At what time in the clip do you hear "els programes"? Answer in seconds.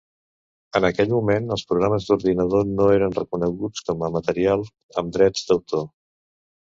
1.55-2.07